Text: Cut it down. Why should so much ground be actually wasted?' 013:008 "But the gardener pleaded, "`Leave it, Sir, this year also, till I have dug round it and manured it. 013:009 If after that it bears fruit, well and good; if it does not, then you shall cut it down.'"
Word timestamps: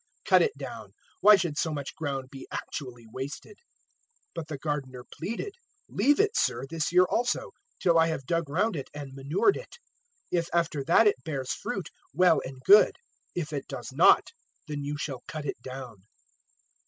Cut 0.25 0.41
it 0.41 0.57
down. 0.57 0.93
Why 1.19 1.35
should 1.35 1.59
so 1.59 1.71
much 1.71 1.93
ground 1.95 2.31
be 2.31 2.47
actually 2.49 3.05
wasted?' 3.13 3.57
013:008 4.29 4.29
"But 4.33 4.47
the 4.47 4.57
gardener 4.57 5.03
pleaded, 5.13 5.53
"`Leave 5.91 6.19
it, 6.19 6.35
Sir, 6.35 6.65
this 6.67 6.91
year 6.91 7.03
also, 7.07 7.51
till 7.79 7.99
I 7.99 8.07
have 8.07 8.25
dug 8.25 8.49
round 8.49 8.75
it 8.75 8.89
and 8.95 9.13
manured 9.13 9.57
it. 9.57 9.77
013:009 10.33 10.39
If 10.39 10.49
after 10.53 10.83
that 10.85 11.05
it 11.05 11.23
bears 11.23 11.53
fruit, 11.53 11.89
well 12.15 12.41
and 12.43 12.59
good; 12.61 12.95
if 13.35 13.53
it 13.53 13.67
does 13.67 13.91
not, 13.91 14.29
then 14.67 14.83
you 14.83 14.97
shall 14.97 15.21
cut 15.27 15.45
it 15.45 15.61
down.'" 15.61 16.01